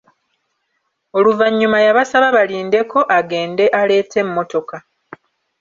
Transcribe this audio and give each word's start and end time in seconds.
Oluvannyuma 1.17 1.77
yabasaba 1.85 2.27
balindeko 2.37 2.97
agende 3.17 3.65
aleete 3.79 4.17
emmotoka. 4.23 4.77